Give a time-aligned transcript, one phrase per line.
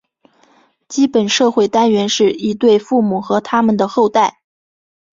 [0.87, 4.39] 基本社会单元是一对父母和它们的后代。